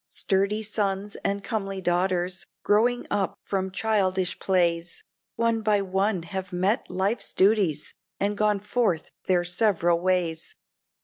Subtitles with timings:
[0.09, 5.03] Sturdy sons and comely daughters, growing up from childish plays,
[5.35, 10.55] One by one have met life's duties, and gone forth their several ways.